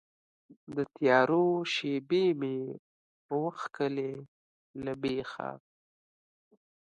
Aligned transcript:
د 0.75 0.77
تیارو 0.95 1.45
شیبې 1.73 2.25
مې 2.39 2.57
وکښلې 3.41 4.11
له 4.83 4.93
بیخه 5.01 5.49